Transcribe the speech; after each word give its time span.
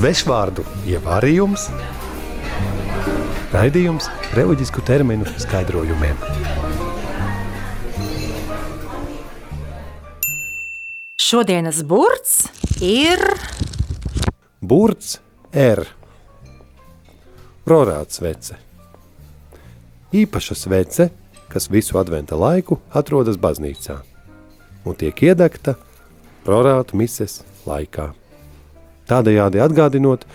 svešvārdu 0.00 0.62
ievārījums, 0.88 1.66
raidījums 3.52 4.06
reliģisku 4.32 4.80
terminu 4.88 5.26
skaidrojumiem. 5.42 6.16
Šodienas 11.20 11.82
burts 11.84 12.46
ir 12.80 13.20
Burts 14.64 15.18
R. 15.52 15.84
Rorāts 17.68 18.22
svece. 18.22 18.56
Īpaša 20.16 20.56
svece, 20.56 21.10
kas 21.52 21.68
visu 21.68 22.00
adventa 22.00 22.40
laiku 22.40 22.80
atrodas 22.88 23.36
baznīcā 23.36 23.98
un 24.88 24.96
tiek 24.96 25.26
iedegta 25.28 25.76
prorātu 26.48 26.96
mises 26.96 27.42
laikā. 27.68 28.14
Tādējādi 29.10 29.58
atgādinot 29.58 30.26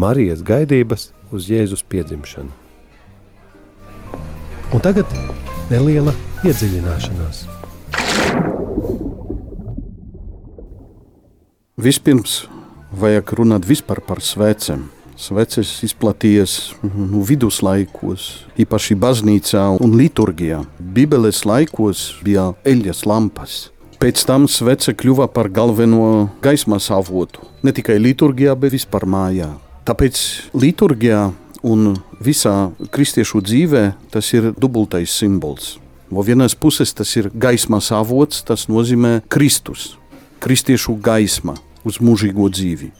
Marijas 0.00 0.40
gaidības 0.46 1.10
uz 1.34 1.50
Jēzus 1.52 1.84
piedzimšanu. 1.84 2.48
Un 4.74 4.82
tagad 4.82 5.10
neliela 5.68 6.14
iedziļināšanās. 6.42 7.44
Vispirms 11.84 12.44
vajag 12.96 13.34
runāt 13.36 13.68
vispār 13.68 14.00
par 14.06 14.22
svecēm. 14.24 14.88
Sveces 15.14 15.68
izplatījies 15.86 16.54
nu, 16.82 17.20
viduslaikos, 17.22 18.48
īpaši 18.58 18.96
baznīcā 18.98 19.68
un 19.84 19.94
liturgijā. 20.00 20.64
Bībeles 20.80 21.44
laikos 21.46 22.08
bija 22.26 22.48
eļļas 22.66 23.04
lampas. 23.06 23.58
Pēc 24.02 24.24
tam 24.28 24.48
svece 24.50 24.92
kļuva 24.96 25.28
par 25.32 25.48
galveno 25.52 26.30
gaismas 26.44 26.90
avotu 26.92 27.44
ne 27.64 27.72
tikai 27.72 27.96
liturgijā, 28.02 28.56
bet 28.58 28.74
vispār 28.74 29.06
mājā. 29.08 29.52
Tāpēc 29.88 30.20
liturgijā 30.56 31.28
un 31.64 31.94
visā 32.24 32.72
kristiešu 32.92 33.40
dzīvē 33.44 33.84
tas 34.12 34.32
ir 34.36 34.52
dubultais 34.58 35.12
simbols. 35.12 35.78
No 36.12 36.22
vienas 36.22 36.54
puses 36.54 36.92
tas 36.94 37.10
ir 37.16 37.30
gaismas 37.32 37.88
avots, 37.92 38.42
tas 38.44 38.66
nozīmē 38.68 39.22
Kristus, 39.32 39.94
kristiešu 40.44 40.98
gaisma 41.00 41.56
uz 41.84 42.00
mūžīgo 42.00 42.50
dzīvi. 42.52 42.92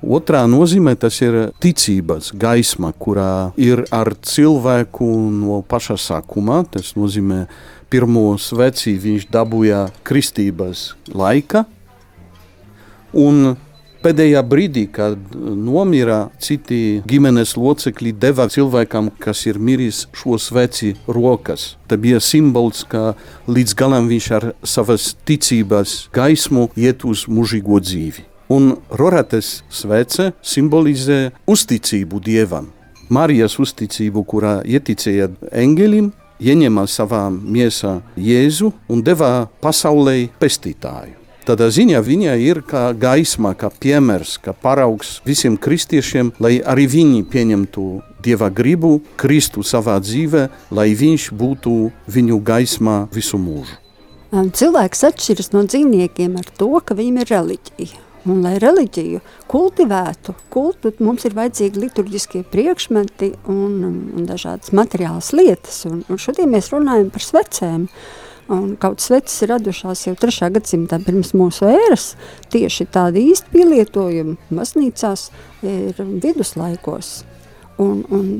Otrā 0.00 0.46
nozīmē 0.48 0.94
tas 0.96 1.18
ir 1.20 1.50
ticības 1.60 2.30
gaisma, 2.40 2.88
kurā 2.96 3.52
ir 3.60 3.84
ar 3.92 4.14
cilvēku 4.16 5.06
no 5.34 5.60
paša 5.60 5.98
sākuma. 6.00 6.62
Tas 6.64 6.94
nozīmē, 6.96 7.42
pirmo 7.90 8.38
sveci 8.38 8.94
viņš 9.00 9.26
dabūja 9.34 9.88
kristības 10.06 10.92
laika, 11.10 11.64
un 13.12 13.56
pēdējā 14.00 14.40
brīdī, 14.46 14.86
kad 14.92 15.18
nomira 15.34 16.30
citi 16.40 17.00
ģimenes 17.08 17.56
locekļi, 17.60 18.14
deva 18.20 18.46
cilvēkam, 18.52 19.10
kas 19.20 19.44
ir 19.50 19.60
miris, 19.60 20.06
šo 20.16 20.38
sveci 20.40 20.94
rokas. 21.08 21.74
Tas 21.90 22.00
bija 22.00 22.20
simbols, 22.24 22.84
ka 22.88 23.14
līdz 23.50 23.76
galam 23.76 24.08
viņš 24.10 24.30
ar 24.38 24.50
savas 24.64 25.12
ticības 25.28 26.08
gaismu 26.14 26.70
iet 26.80 27.04
uz 27.04 27.26
mūžīgo 27.28 27.80
dzīvi. 27.84 28.26
Un 28.50 28.72
Rorates 28.98 29.60
svece 29.70 30.32
simbolizē 30.42 31.28
uzticību 31.46 32.18
dievam. 32.24 32.72
Marijas 33.10 33.58
uzticību, 33.62 34.22
kurā 34.26 34.60
ieticēja 34.66 35.28
eņģelim, 35.50 36.10
ieņēma 36.40 36.86
savā 36.88 37.28
miesā 37.30 38.00
Jēzu 38.16 38.72
un 38.88 39.02
deva 39.04 39.48
pasaulē 39.62 40.30
pestītāju. 40.40 41.16
Tādā 41.48 41.70
ziņā 41.72 41.98
viņa 42.04 42.34
ir 42.44 42.60
kā 42.68 42.90
gaisma, 42.92 43.54
kā 43.58 43.70
piemērs, 43.72 44.36
kā 44.44 44.52
paraugs 44.52 45.16
visiem 45.26 45.56
kristiešiem, 45.56 46.34
lai 46.38 46.58
arī 46.60 46.84
viņi 46.86 47.22
pieņemtu 47.32 47.86
dieva 48.22 48.50
gribu, 48.52 49.00
Kristu 49.18 49.64
savā 49.64 49.96
dzīvē, 50.04 50.44
lai 50.76 50.90
viņš 50.94 51.30
būtu 51.32 51.72
viņu 52.12 52.38
gaismā 52.44 52.98
visu 53.14 53.40
mūžu. 53.40 53.80
Cilvēks 54.30 55.02
atšķiras 55.08 55.50
no 55.56 55.64
dzīvniekiem 55.66 56.36
ar 56.38 56.52
to, 56.60 56.70
ka 56.84 56.94
viņiem 56.94 57.24
ir 57.24 57.32
reliģija. 57.32 58.09
Un, 58.28 58.42
lai 58.44 58.58
reliģiju 58.60 59.22
kultivētu, 59.48 60.34
kultu, 60.52 60.92
mums 61.00 61.24
ir 61.24 61.32
vajadzīgi 61.38 61.80
liturģiskie 61.86 62.42
priekšmeti 62.52 63.30
un, 63.48 63.78
un 63.88 64.26
dažādas 64.28 64.74
materiālas 64.76 65.30
lietas. 65.32 65.86
Un, 65.88 66.02
un 66.04 66.20
šodien 66.20 66.52
mēs 66.52 66.68
runājam 66.74 67.08
par 67.14 67.24
svecēm. 67.24 67.86
Un 68.50 68.74
kaut 68.82 69.00
sveces 69.00 69.44
ir 69.44 69.52
radušās 69.54 70.04
jau 70.08 70.16
3. 70.18 70.50
gadsimtā 70.56 70.98
pirms 71.04 71.30
mūsu 71.38 71.68
ēras, 71.70 72.10
tieši 72.50 72.88
tādi 72.92 73.28
īsti 73.30 73.52
pielietojumi 73.54 74.36
baznīcās 74.50 75.28
ir 75.64 76.00
viduslaikos. 76.02 77.12
Un, 77.80 78.02
un, 78.10 78.32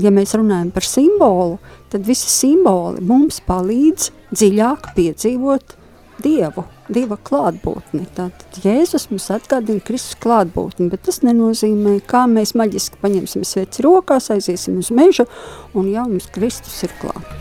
ja 0.00 0.10
mēs 0.14 0.32
runājam 0.38 0.72
par 0.74 0.86
simbolu, 0.88 1.58
tad 1.92 2.08
visi 2.08 2.32
simboli 2.32 3.04
mums 3.04 3.42
palīdz 3.46 4.10
dziļāk 4.32 4.94
piedzīvot 4.96 5.77
Dievu, 6.22 6.64
Dieva 6.92 7.18
klātbūtni. 7.28 8.04
Tātad 8.16 8.60
Jēzus 8.64 9.08
mums 9.12 9.28
atgādina 9.34 9.82
Kristus 9.84 10.18
klātbūtni, 10.22 10.88
bet 10.92 11.06
tas 11.08 11.22
nenozīmē, 11.26 11.98
kā 12.08 12.26
mēs 12.30 12.56
maģiski 12.58 13.00
paņemsim 13.02 13.46
sveci 13.46 13.86
rokās, 13.86 14.30
aiziesim 14.34 14.80
uz 14.82 14.90
mežu 14.94 15.28
un 15.74 15.92
jau 15.92 16.08
mums 16.10 16.30
Kristus 16.34 16.82
ir 16.88 16.96
klāt. 17.02 17.38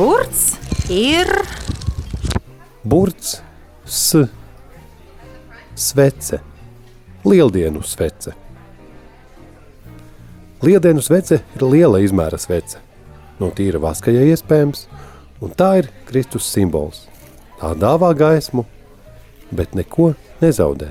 burts 0.00 0.56
ir 0.88 1.28
Burts 2.82 3.42
S. 3.84 4.16
Svece. 5.74 6.38
Lieldienu 7.24 7.82
svece. 7.82 8.32
Lieldienu 10.62 11.00
svece 11.00 11.38
ir 11.56 11.62
liela 11.64 12.02
izmēra 12.04 12.36
svece. 12.36 12.82
No 13.40 13.48
tīra 13.56 13.80
vaska, 13.80 14.12
ja 14.12 14.26
iespējams, 14.28 14.84
un 15.40 15.54
tā 15.56 15.70
ir 15.80 15.88
Kristus 16.08 16.50
simbols. 16.52 17.06
Tā 17.60 17.72
dāvā 17.80 18.10
gaismu, 18.16 18.66
bet 19.56 19.72
neko 19.72 20.12
nezaudē. 20.42 20.90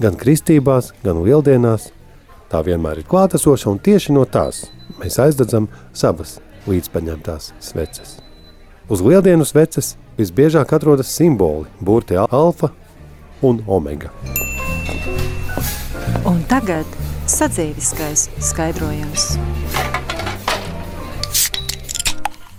Gan 0.00 0.16
kristībās, 0.16 0.94
gan 1.04 1.20
lieldienās 1.20 1.90
tā 2.48 2.62
vienmēr 2.64 3.02
ir 3.02 3.08
klātesoša, 3.10 3.68
un 3.74 3.82
tieši 3.84 4.16
no 4.16 4.24
tās 4.24 4.64
mēs 5.02 5.20
aizdedzam 5.20 5.68
savas 5.92 6.38
līdzpaņemtās 6.64 7.52
sveces. 7.60 8.16
Uz 8.88 9.04
lieldienu 9.04 9.44
sveces 9.44 9.94
visbiežāk 10.16 10.72
atrodas 10.72 11.12
simboli 11.12 11.68
burti 11.80 12.16
alfa 12.16 12.72
un 13.42 13.60
omega. 13.68 14.08
un 16.24 16.42
tagad 16.48 17.09
sadzīviskais 17.40 18.26
skaidrojums. 18.44 19.38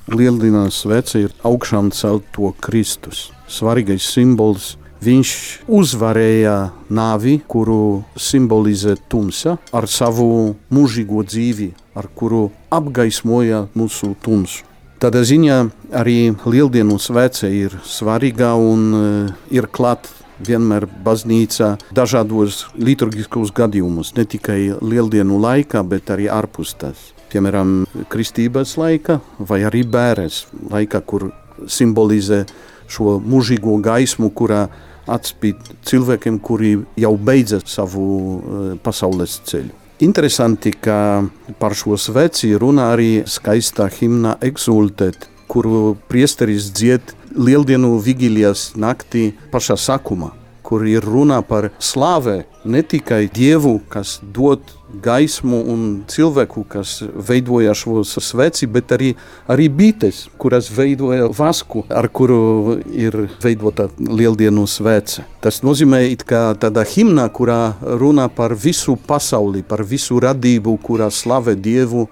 Lieldienās 0.10 0.80
svece 0.82 1.28
ir 1.28 1.36
augšām 1.46 1.92
celto 1.94 2.56
Kristus. 2.64 3.30
Svarīgais 3.46 4.08
simbols. 4.10 4.76
Viņš 5.02 5.30
uzvarēja 5.70 6.56
nāvi, 6.94 7.40
kuru 7.50 8.04
simbolizē 8.18 8.96
tumsa, 9.10 9.56
ar 9.74 9.88
savu 9.90 10.56
mūžīgo 10.74 11.24
dzīvi, 11.26 11.72
ar 11.98 12.10
kuru 12.14 12.48
apgaismoja 12.74 13.64
mūsu 13.78 14.14
tumsu. 14.22 14.66
Tādā 15.02 15.24
ziņā 15.26 15.58
arī 15.98 16.36
Lieldienu 16.46 17.00
svece 17.02 17.50
ir 17.50 17.78
svarīga 17.86 18.54
un 18.62 18.84
uh, 18.94 19.32
ir 19.50 19.66
klāta 19.74 20.14
vienmēr 20.48 20.88
baznīcā 21.06 21.76
dažādos 21.96 22.66
liturgiskos 22.76 23.54
gadījumos, 23.56 24.14
ne 24.18 24.26
tikai 24.26 24.60
lieldienu 24.82 25.40
laikā, 25.42 25.84
bet 25.88 26.12
arī 26.14 26.30
ārpus 26.32 26.76
tās. 26.82 27.12
Piemēram, 27.32 27.86
kristības 28.12 28.76
laika 28.80 29.22
vai 29.40 29.62
arī 29.68 29.86
bērres 29.88 30.46
laika, 30.72 31.00
kur 31.00 31.30
simbolizē 31.72 32.44
šo 32.92 33.20
mūžīgo 33.24 33.78
gaismu, 33.84 34.32
kurā 34.36 34.66
atspīd 35.12 35.62
cilvēkiem, 35.88 36.40
kuri 36.44 36.76
jau 37.00 37.14
beidza 37.18 37.62
savu 37.66 38.08
uh, 38.08 38.74
pasaules 38.84 39.40
ceļu. 39.48 39.78
Interesanti, 40.02 40.74
ka 40.74 41.22
par 41.62 41.76
šo 41.78 41.94
sveci 42.00 42.56
runā 42.58 42.88
arī 42.96 43.10
skaistā 43.30 43.86
himna 44.00 44.34
Exultet, 44.42 45.28
kuru 45.52 45.96
priesteris 46.08 46.72
dzied 46.72 47.16
Lieldienu 47.36 47.98
vigilijas 48.00 48.72
naktī 48.76 49.32
pašā 49.52 49.76
sākumā, 49.80 50.32
kur 50.64 50.84
ir 50.88 51.04
runa 51.04 51.42
par 51.44 51.70
slāvē 51.80 52.44
ne 52.64 52.82
tikai 52.84 53.26
Dievu, 53.32 53.80
kas 53.92 54.20
dod 54.22 54.62
gaismu 55.04 55.60
un 55.74 55.82
cilvēku, 56.12 56.64
kas 56.72 57.02
veidoja 57.28 57.74
šo 57.76 58.04
sveci, 58.04 58.68
bet 58.68 58.92
arī, 58.96 59.10
arī 59.52 59.68
bites, 59.72 60.26
kuras 60.40 60.70
veidoja 60.76 61.28
vasku, 61.36 61.84
ar 61.90 62.08
kuru 62.08 62.78
ir 62.92 63.18
veidota 63.44 63.90
Lieldienu 64.00 64.68
svece. 64.68 65.26
Tas 65.44 65.62
nozīmē, 65.68 66.04
tāda 66.28 66.86
himna, 66.96 67.28
kurā 67.32 67.76
runā 67.82 68.30
par 68.36 68.56
visu 68.56 68.96
pasauli, 68.96 69.64
par 69.64 69.84
visu 69.84 70.20
radību, 70.24 70.78
kurā 70.84 71.12
slavē 71.12 71.56
Dievu, 71.60 72.08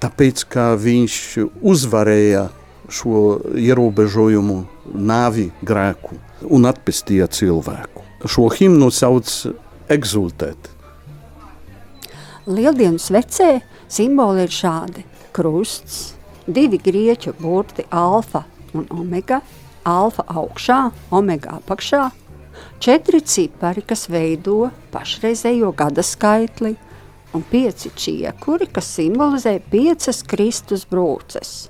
tāpēc, 0.00 0.44
ka 0.52 0.70
viņš 0.80 1.18
uzvarēja 1.60 2.48
šo 2.92 3.40
ierobežojumu, 3.56 4.56
nāvi, 4.94 5.50
grēku 5.66 6.18
un 6.52 6.68
atpestīja 6.68 7.28
cilvēku. 7.32 8.04
Šo 8.26 8.48
himnu 8.50 8.90
sauc 8.94 9.30
exultēt. 9.92 10.70
Lieldienu 12.46 13.00
svecē 13.02 13.60
simboli 13.90 14.46
ir 14.46 14.54
šādi: 14.54 15.04
krusts, 15.34 16.14
divi 16.46 16.78
grieķu 16.78 17.34
burti 17.40 17.86
alfa 17.90 18.44
un 18.74 18.86
omega, 18.90 19.40
alfa 19.86 20.26
augšā, 20.30 20.80
omega 21.10 21.58
apakšā, 21.60 22.08
četri 22.82 23.20
cipari, 23.20 23.82
kas 23.82 24.06
veido 24.10 24.70
pašreizējo 24.94 25.72
gada 25.76 26.04
skaitli, 26.06 26.76
un 27.34 27.44
pieci 27.50 27.90
čiekuri, 27.94 28.68
kas 28.72 28.88
simbolizē 28.96 29.58
piecas 29.70 30.22
Kristus 30.26 30.86
brūces. 30.88 31.68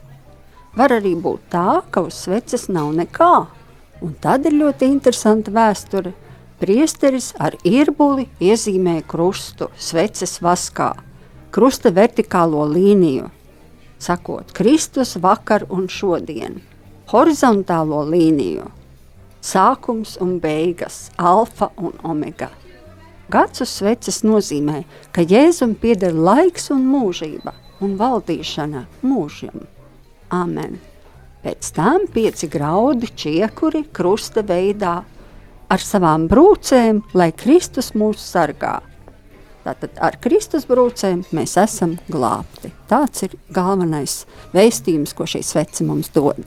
Var 0.76 0.93
arī 0.99 1.14
būt 1.17 1.49
tā, 1.52 1.81
ka 1.90 2.02
uz 2.05 2.19
sveces 2.26 2.67
nav 2.69 2.90
nekā, 2.93 3.46
un 4.05 4.12
tad 4.20 4.44
ir 4.44 4.58
ļoti 4.58 4.90
interesanta 4.93 5.52
vēsture. 5.52 6.12
Priesteris 6.61 7.31
ar 7.40 7.56
irbuli 7.69 8.26
iezīmē 8.40 9.02
krustu 9.08 9.69
sveces 9.76 10.38
vaskā, 10.44 10.94
krusta 11.52 11.93
vertikālo 11.93 12.64
līniju, 12.69 13.28
sakot 14.00 14.52
Kristus 14.56 15.17
vakar 15.20 15.67
un 15.69 15.84
šodien, 15.93 16.61
horizontālo 17.12 18.02
līniju, 18.08 18.69
sākums 19.44 20.17
un 20.20 20.38
beigas, 20.40 21.11
alfa 21.17 21.70
un 21.76 21.96
omega. 22.05 22.50
Gads 23.32 23.64
uz 23.64 23.72
sveces 23.81 24.22
nozīmē, 24.25 24.84
ka 25.12 25.25
Jēzum 25.25 25.75
pieder 25.81 26.12
laiks 26.14 26.70
un 26.70 26.84
mūžība 26.88 27.56
un 27.84 27.96
valdīšana 28.00 28.87
mūžam. 29.05 29.64
Amen. 30.34 30.78
Pēc 31.44 31.69
tam 31.76 32.08
pieci 32.11 32.49
graudi 32.50 33.06
čiekuri 33.14 33.84
krusta 33.94 34.43
veidā 34.43 34.96
ar 35.70 35.82
savām 35.82 36.26
brūcēm, 36.31 37.02
lai 37.14 37.31
Kristus 37.37 37.93
mūs 37.94 38.23
sargā. 38.32 38.81
Tātad 39.67 39.99
ar 40.02 40.19
Kristus 40.23 40.67
brūcēm 40.67 41.25
mēs 41.34 41.56
esam 41.58 41.96
glābti. 42.11 42.70
Tāds 42.90 43.26
ir 43.26 43.34
galvenais 43.50 44.20
vēstījums, 44.55 45.14
ko 45.14 45.26
šī 45.26 45.43
svece 45.46 45.87
mums 45.87 46.12
dod. 46.14 46.38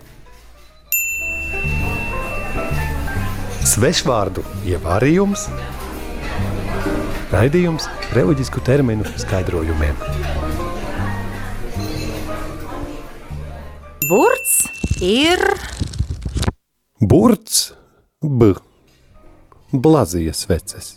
Svešvārdu 3.69 4.43
ievārījums, 4.67 5.49
raidījums 7.31 7.87
reliģisku 8.15 8.63
terminu 8.65 9.07
skaidrojumiem. 9.19 10.48
Burts 14.09 14.63
ir 15.01 15.37
Burts, 16.99 17.73
B. 18.21 18.55
Blazijas 19.71 20.39
sveces. 20.47 20.87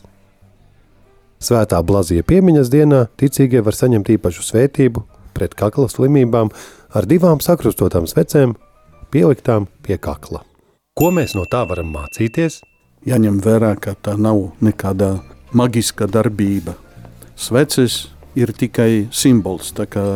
Svētā 1.37 1.83
Blazija 1.85 2.25
piemiņas 2.25 2.71
dienā 2.73 3.03
ticīgie 3.21 3.61
var 3.67 3.77
saņemt 3.77 4.09
īpašu 4.17 4.47
svētību 4.47 5.05
pret 5.37 5.59
kakla 5.61 5.91
slimībām 5.93 6.55
ar 6.97 7.11
divām 7.11 7.45
sakrustotām 7.45 8.09
svecēm, 8.09 8.57
pieliktām 9.13 9.69
pie 9.85 10.01
kakla. 10.01 10.41
Ko 10.97 11.13
mēs 11.13 11.37
no 11.37 11.45
tā 11.45 11.67
varam 11.69 11.93
mācīties? 11.93 12.63
Jāņem 13.05 13.43
vērā, 13.45 13.75
ka 13.77 13.93
tā 13.93 14.17
nav 14.17 14.55
nekāda 14.65 15.19
maģiska 15.53 16.09
darbība. 16.09 16.79
Sveces 17.37 18.07
ir 18.33 18.57
tikai 18.57 19.11
simbols, 19.13 19.75
tā 19.77 19.85
kā 19.85 20.07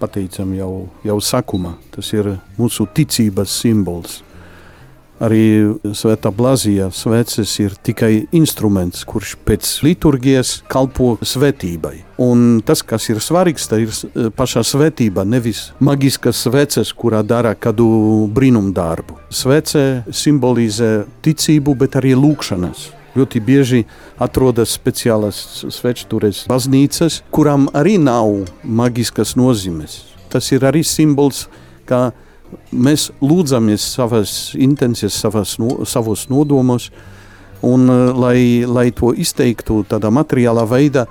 pateicam 0.00 0.56
jau, 0.56 0.72
jau 1.04 1.20
sakumā. 1.20 1.76
Tas 1.94 2.10
ir 2.16 2.34
mūsu 2.58 2.88
ticības 2.96 3.60
simbols. 3.62 4.20
Arī 5.20 5.76
Svētā 5.92 6.30
Blazija 6.32 6.86
sveces 6.96 7.52
ir 7.60 7.74
tikai 7.84 8.24
instruments, 8.32 9.02
kurš 9.04 9.34
pēc 9.44 9.68
liturgijas 9.84 10.54
kalpo 10.72 11.10
svētībai. 11.20 11.98
Un 12.24 12.62
tas, 12.64 12.80
kas 12.80 13.10
ir 13.12 13.20
svarīgs, 13.20 13.68
tā 13.68 13.82
ir 13.84 13.92
eh, 13.92 14.30
pašā 14.32 14.62
svētība, 14.64 15.26
nevis 15.28 15.66
maģiskas 15.84 16.40
sveces, 16.46 16.94
kurā 16.96 17.20
dara 17.20 17.52
kādu 17.52 17.90
brīnumdarbu. 18.32 19.18
Svece 19.28 20.06
simbolizē 20.08 21.04
ticību, 21.20 21.76
bet 21.84 22.00
arī 22.00 22.16
lūkšanas. 22.16 22.88
Ļoti 23.18 23.40
bieži 23.42 23.84
atrodas 24.22 24.76
speciālas 24.76 25.40
svečtures 25.74 26.44
baznīcas, 26.50 27.20
kurām 27.34 27.66
arī 27.74 27.96
nav 27.98 28.46
maģiskas 28.62 29.34
nozīmes. 29.38 30.00
Tas 30.30 30.52
ir 30.54 30.66
arī 30.66 30.84
simbols, 30.86 31.48
ka 31.90 32.12
mēs 32.70 33.10
lūdzamies 33.22 33.82
savas 33.96 34.34
intencijas, 34.54 35.18
savas, 35.18 35.56
no, 35.58 35.80
savos 35.86 36.28
nodomos, 36.30 36.90
un 37.66 37.88
eh, 37.90 38.12
lai, 38.14 38.40
lai 38.66 38.90
to 38.94 39.14
izteiktu 39.14 39.82
tādā 39.90 40.12
materiālā 40.14 40.66
veidā, 40.70 41.06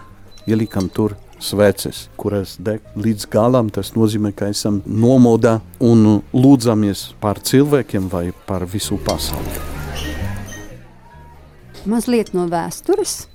ielikam 0.48 0.90
tur 0.90 1.18
sveces, 1.40 2.08
kuras 2.20 2.58
deg 2.60 2.84
līdz 3.00 3.28
galam. 3.32 3.72
Tas 3.74 3.94
nozīmē, 3.96 4.34
ka 4.36 4.52
esam 4.52 4.82
nomodā 4.86 5.60
un 5.80 6.22
lūdzamies 6.34 7.10
par 7.24 7.44
cilvēkiem 7.44 8.12
vai 8.12 8.30
par 8.48 8.68
visu 8.68 9.00
pasauli. 9.06 9.79
Mazliet 11.88 12.34
no 12.36 12.44
vēstures. 12.52 13.30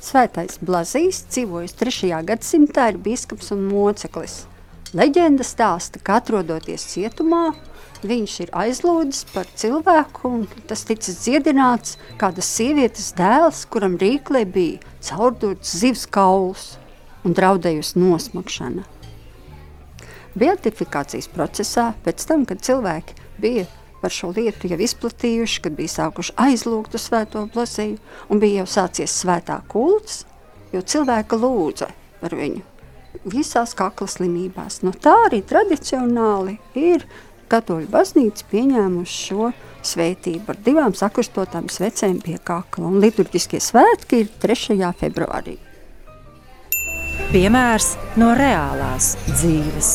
Svētais 0.00 0.56
Blazīs 0.64 1.18
dzīvojis 1.28 1.74
3. 1.76 2.08
gadsimtā, 2.24 2.86
ir 2.94 2.98
biskups 3.04 3.50
un 3.52 3.66
moceklis. 3.68 4.46
Leģenda 4.96 5.44
stāsta, 5.44 6.00
ka 6.00 6.16
atrodoties 6.22 6.86
cietumā, 6.94 7.50
viņš 8.00 8.36
ir 8.46 8.52
aizlūdzis 8.56 9.26
par 9.34 9.50
cilvēku, 9.52 10.30
un 10.32 10.64
tas 10.70 10.86
ticis 10.88 11.20
dziedināts 11.26 11.98
kādas 12.18 12.48
sievietes 12.48 13.12
dēls, 13.18 13.66
kuram 13.68 13.98
rīklē 14.00 14.46
bija 14.48 14.80
caurdots 15.04 15.76
zivs 15.82 16.06
kauls 16.08 16.78
un 17.20 17.36
draudējusi 17.36 18.00
nosmakšana. 18.00 18.86
Beatifikācijas 20.40 21.28
procesā, 21.28 21.90
pēc 22.06 22.24
tam, 22.24 22.48
kad 22.48 22.64
cilvēki 22.64 23.20
bija 23.44 23.68
par 24.00 24.14
šo 24.14 24.32
lietu 24.36 24.70
jau 24.70 24.78
izplatījuši, 24.80 25.62
kad 25.64 25.76
bija 25.78 25.94
sākuši 25.94 26.36
aizlūgt 26.40 26.96
uz 26.96 27.06
svēto 27.08 27.44
plasēju 27.52 27.98
un 28.30 28.42
bija 28.42 28.62
jau 28.62 28.68
sācies 28.78 29.14
svētā 29.22 29.60
kults, 29.70 30.24
jo 30.74 30.82
cilvēka 30.82 31.38
lūdza 31.40 31.90
par 32.20 32.36
viņu 32.36 32.64
visās 33.30 33.74
kakla 33.76 34.08
slimībās. 34.08 34.80
No 34.86 34.92
tā 34.94 35.14
arī 35.26 35.42
tradicionāli 35.46 36.58
ir 36.78 37.04
katoļu 37.50 37.90
baznīca 37.90 38.46
pieņēmuši 38.52 39.18
šo 39.26 39.50
svētību 39.86 40.52
ar 40.52 40.60
divām 40.64 40.94
sakristotām 40.96 41.70
svecēm 41.72 42.20
pie 42.22 42.36
kakla, 42.44 42.86
un 42.86 43.00
liturģiskie 43.02 43.60
svētki 43.64 44.24
ir 44.24 44.30
3. 44.42 44.78
februārī. 45.00 45.58
piemērs 47.30 47.92
no 48.18 48.32
reālās 48.34 49.12
dzīves. 49.28 49.90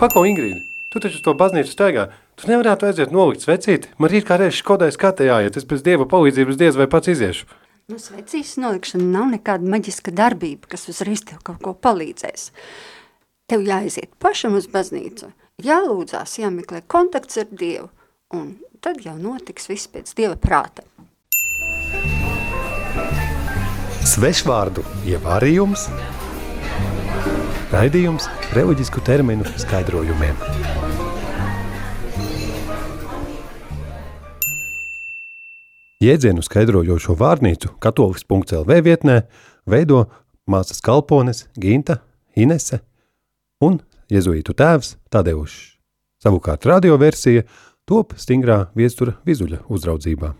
Pako, 0.00 0.24
Ingrīda, 0.26 0.62
tu 0.90 1.02
taču 1.02 1.20
uz 1.20 1.22
to 1.22 1.34
baznīcu 1.34 1.70
staigā. 1.70 2.08
Tu 2.38 2.46
nevarētu 2.46 2.86
aiziet 2.86 3.10
nolikt 3.14 3.42
svecīti. 3.42 3.90
Man 3.98 4.12
ir 4.14 4.26
kā 4.26 4.36
reizes 4.38 4.60
skodai 4.62 4.92
skatē 4.94 5.26
jāiet. 5.26 5.56
Es 5.58 5.66
bez 5.66 5.82
dieva 5.82 6.06
palīdzības 6.06 6.58
diez 6.60 6.78
vai 6.78 6.86
pats 6.90 7.10
iziešu. 7.10 7.48
Nu, 7.88 7.96
svecīs 7.98 8.52
nolikšana 8.60 9.06
nav 9.08 9.30
nekāda 9.32 9.66
maģiska 9.72 10.12
darbība, 10.14 10.68
kas 10.70 10.86
uzreiz 10.92 11.24
tev 11.24 11.40
kaut 11.42 11.62
ko 11.64 11.72
palīdzēs. 11.72 12.50
Tev 13.48 13.64
jāaiziet 13.64 14.12
pašam 14.20 14.58
uz 14.58 14.68
baznīcu, 14.68 15.30
jālūdzās, 15.64 16.36
jāmeklē 16.42 16.82
kontakts 16.86 17.40
ar 17.40 17.48
Dievu, 17.48 17.88
un 18.36 18.58
tad 18.84 19.00
jau 19.06 19.16
notiks 19.16 19.70
viss 19.72 19.88
pēc 19.88 20.12
Dieva 20.20 20.36
prāta. 20.36 20.84
Svešvārdu 24.04 24.84
ievārījums, 25.08 25.88
raidījums 27.72 28.28
reliģisku 28.52 29.00
terminu 29.08 29.48
skaidrojumiem. 29.56 30.87
Jēdzienu 35.98 36.44
skaidrojošo 36.46 37.16
vārnīcu 37.18 37.72
katoliks.lv 37.82 38.76
vietnē 38.86 39.16
veido 39.66 40.04
māsas 40.46 40.78
kalpones 40.78 41.48
Ginta, 41.58 41.96
Inese 42.38 42.78
un 43.58 43.80
jezuītu 44.06 44.54
tēvs 44.54 44.92
Tadeušs. 45.10 45.56
Savukārt 46.22 46.70
radioversija 46.70 47.42
top 47.82 48.14
stingrā 48.14 48.68
viestura 48.78 49.16
vizuļa 49.26 49.64
uzraudzībā. 49.66 50.36